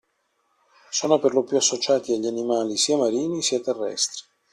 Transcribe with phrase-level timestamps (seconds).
[0.89, 4.23] Sono perlopiù associati agli animali sia marini sia terrestri.